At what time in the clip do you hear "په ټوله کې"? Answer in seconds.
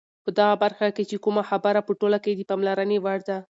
1.87-2.31